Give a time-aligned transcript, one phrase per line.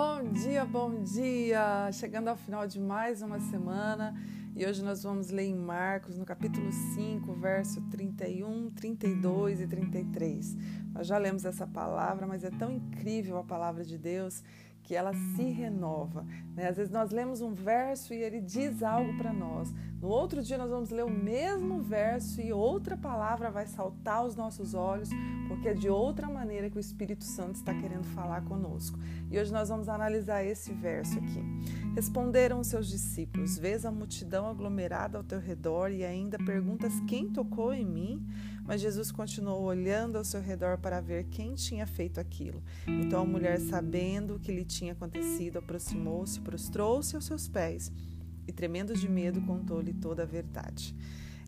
[0.00, 1.90] Bom dia, bom dia!
[1.90, 4.14] Chegando ao final de mais uma semana
[4.54, 10.56] e hoje nós vamos ler em Marcos, no capítulo 5, verso 31, 32 e 33.
[10.94, 14.44] Nós já lemos essa palavra, mas é tão incrível a palavra de Deus
[14.88, 16.24] que ela se renova.
[16.56, 16.66] Né?
[16.66, 19.70] Às vezes nós lemos um verso e ele diz algo para nós.
[20.00, 24.34] No outro dia nós vamos ler o mesmo verso e outra palavra vai saltar aos
[24.34, 25.10] nossos olhos,
[25.46, 28.98] porque é de outra maneira que o Espírito Santo está querendo falar conosco.
[29.30, 31.44] E hoje nós vamos analisar esse verso aqui.
[31.98, 37.74] Responderam seus discípulos: Vês a multidão aglomerada ao teu redor e ainda perguntas quem tocou
[37.74, 38.24] em mim?
[38.64, 42.62] Mas Jesus continuou olhando ao seu redor para ver quem tinha feito aquilo.
[42.86, 47.90] Então a mulher, sabendo o que lhe tinha acontecido, aproximou-se, prostrou-se aos seus pés
[48.46, 50.94] e, tremendo de medo, contou-lhe toda a verdade.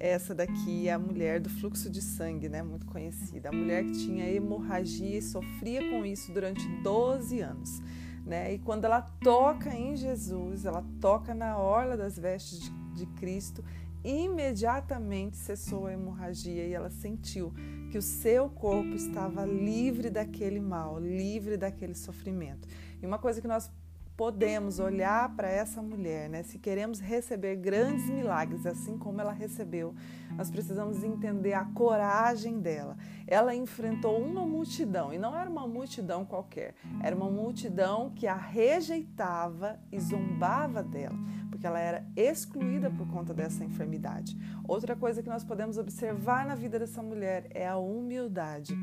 [0.00, 2.62] Essa daqui é a mulher do fluxo de sangue, né?
[2.62, 3.50] Muito conhecida.
[3.50, 7.82] A mulher que tinha hemorragia e sofria com isso durante 12 anos.
[8.28, 8.52] Né?
[8.52, 13.64] E quando ela toca em Jesus, ela toca na orla das vestes de, de Cristo
[14.04, 17.52] imediatamente cessou a hemorragia e ela sentiu
[17.90, 22.68] que o seu corpo estava livre daquele mal, livre daquele sofrimento.
[23.02, 23.70] E uma coisa que nós
[24.18, 26.42] podemos olhar para essa mulher, né?
[26.42, 29.94] Se queremos receber grandes milagres, assim como ela recebeu,
[30.36, 32.96] nós precisamos entender a coragem dela.
[33.28, 38.34] Ela enfrentou uma multidão e não era uma multidão qualquer, era uma multidão que a
[38.34, 41.16] rejeitava e zombava dela,
[41.48, 44.36] porque ela era excluída por conta dessa enfermidade.
[44.66, 48.76] Outra coisa que nós podemos observar na vida dessa mulher é a humildade.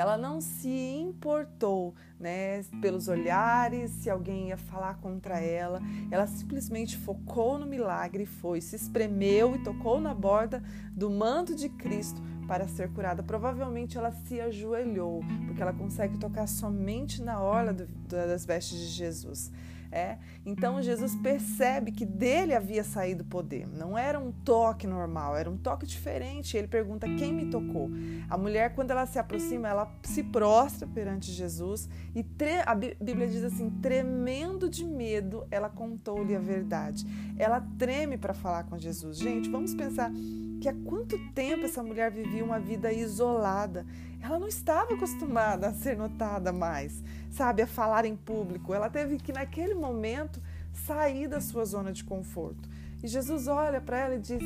[0.00, 5.78] Ela não se importou, né, pelos olhares, se alguém ia falar contra ela.
[6.10, 11.68] Ela simplesmente focou no milagre foi, se espremeu e tocou na borda do manto de
[11.68, 13.22] Cristo para ser curada.
[13.22, 18.86] Provavelmente ela se ajoelhou, porque ela consegue tocar somente na orla do, das vestes de
[18.86, 19.52] Jesus.
[19.92, 20.18] É?
[20.46, 23.66] Então Jesus percebe que dele havia saído poder.
[23.66, 26.56] Não era um toque normal, era um toque diferente.
[26.56, 27.90] Ele pergunta quem me tocou.
[28.28, 32.24] A mulher, quando ela se aproxima, ela se prostra perante Jesus e
[32.64, 37.04] a Bíblia diz assim, tremendo de medo, ela contou-lhe a verdade.
[37.36, 39.18] Ela treme para falar com Jesus.
[39.18, 40.12] Gente, vamos pensar
[40.60, 43.86] que há quanto tempo essa mulher vivia uma vida isolada.
[44.22, 48.74] Ela não estava acostumada a ser notada mais, sabe, a falar em público.
[48.74, 50.40] Ela teve que, naquele momento,
[50.72, 52.68] sair da sua zona de conforto.
[53.02, 54.42] E Jesus olha para ela e diz: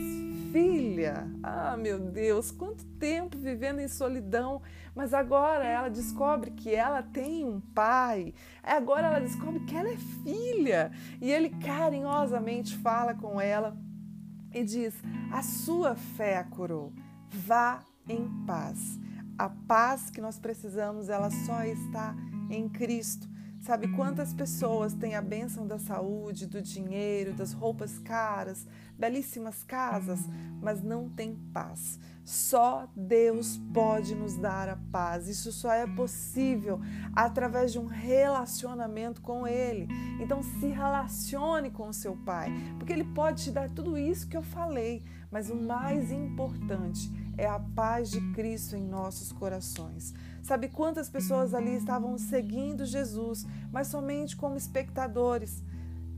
[0.53, 4.63] Filha, ah, meu Deus, quanto tempo vivendo em solidão,
[4.95, 8.33] mas agora ela descobre que ela tem um pai,
[8.63, 10.93] agora ela descobre que ela é filha.
[11.21, 13.77] E ele carinhosamente fala com ela
[14.55, 14.95] e diz:
[15.33, 16.93] A sua fé a curou.
[17.29, 18.99] Vá em paz.
[19.37, 22.15] A paz que nós precisamos, ela só está
[22.49, 23.29] em Cristo.
[23.65, 28.67] Sabe quantas pessoas têm a bênção da saúde, do dinheiro, das roupas caras,
[28.99, 30.21] belíssimas casas,
[30.61, 31.99] mas não têm paz?
[32.23, 35.29] Só Deus pode nos dar a paz.
[35.29, 36.79] Isso só é possível
[37.15, 39.89] através de um relacionamento com Ele.
[40.21, 44.37] Então, se relacione com o seu Pai, porque Ele pode te dar tudo isso que
[44.37, 50.15] eu falei, mas o mais importante é a paz de Cristo em nossos corações.
[50.43, 55.63] Sabe quantas pessoas ali estavam seguindo Jesus, mas somente como espectadores?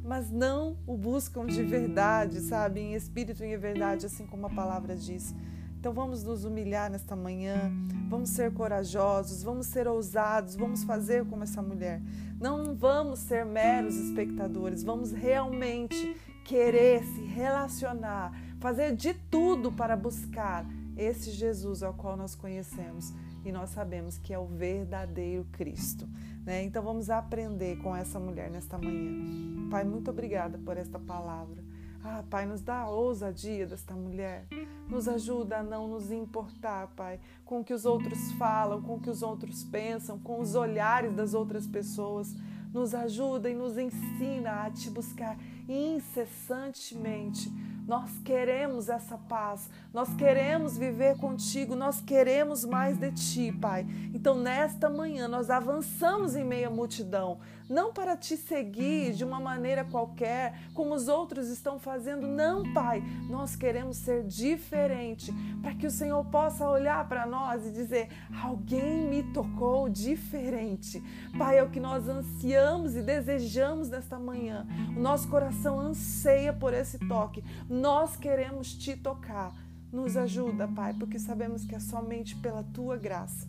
[0.07, 2.81] mas não o buscam de verdade, sabe?
[2.81, 5.35] Em espírito e em verdade, assim como a palavra diz.
[5.79, 7.73] Então vamos nos humilhar nesta manhã,
[8.09, 12.01] vamos ser corajosos, vamos ser ousados, vamos fazer como essa mulher.
[12.41, 20.65] Não vamos ser meros espectadores, vamos realmente querer se relacionar, fazer de tudo para buscar
[20.97, 23.13] esse Jesus ao qual nós conhecemos
[23.45, 26.09] e nós sabemos que é o verdadeiro Cristo.
[26.45, 26.65] Né?
[26.65, 29.69] Então vamos aprender com essa mulher nesta manhã.
[29.71, 31.63] Pai, muito obrigada por esta palavra.
[32.03, 34.47] Ah, Pai, nos dá a ousadia desta mulher.
[34.89, 39.01] Nos ajuda a não nos importar, Pai, com o que os outros falam, com o
[39.01, 42.33] que os outros pensam, com os olhares das outras pessoas.
[42.73, 45.37] Nos ajuda e nos ensina a te buscar
[45.69, 47.51] incessantemente
[47.87, 53.87] nós queremos essa paz, nós queremos viver contigo, nós queremos mais de ti, Pai.
[54.13, 57.39] Então, nesta manhã, nós avançamos em meio à multidão,
[57.69, 63.03] não para te seguir de uma maneira qualquer, como os outros estão fazendo, não, Pai.
[63.31, 65.33] Nós queremos ser diferente,
[65.63, 68.09] para que o Senhor possa olhar para nós e dizer:
[68.43, 71.03] alguém me tocou diferente.
[71.39, 74.67] Pai, é o que nós ansiamos e desejamos nesta manhã.
[74.97, 77.45] O nosso coração anseia por esse toque
[77.77, 79.55] nós queremos te tocar.
[79.93, 83.47] Nos ajuda, Pai, porque sabemos que é somente pela tua graça.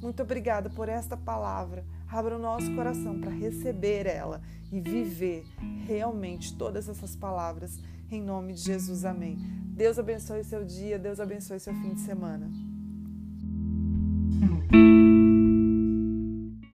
[0.00, 1.84] Muito obrigada por esta palavra.
[2.08, 4.40] abra o nosso coração para receber ela
[4.72, 5.44] e viver
[5.86, 7.78] realmente todas essas palavras.
[8.10, 9.36] Em nome de Jesus, amém.
[9.66, 12.69] Deus abençoe seu dia, Deus abençoe seu fim de semana.